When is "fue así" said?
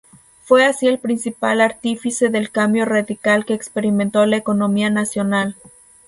0.45-0.87